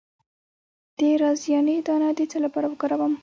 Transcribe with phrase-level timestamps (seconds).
[0.97, 3.13] د رازیانې دانه د څه لپاره وکاروم؟